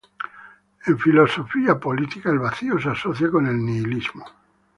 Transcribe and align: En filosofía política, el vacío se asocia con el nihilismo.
En 0.87 0.97
filosofía 0.97 1.79
política, 1.79 2.31
el 2.31 2.39
vacío 2.39 2.79
se 2.79 2.89
asocia 2.89 3.29
con 3.29 3.45
el 3.45 3.63
nihilismo. 3.63 4.25